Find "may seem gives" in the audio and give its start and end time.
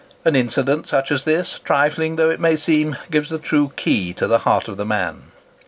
2.39-3.29